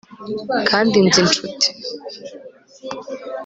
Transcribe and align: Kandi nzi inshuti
Kandi 0.69 0.95
nzi 1.05 1.17
inshuti 1.23 1.67